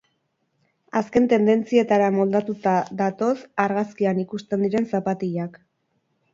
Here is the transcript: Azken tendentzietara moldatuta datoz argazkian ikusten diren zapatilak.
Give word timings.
Azken 1.01 1.27
tendentzietara 1.33 2.07
moldatuta 2.17 2.75
datoz 3.03 3.37
argazkian 3.67 4.25
ikusten 4.27 4.67
diren 4.67 4.93
zapatilak. 4.97 5.65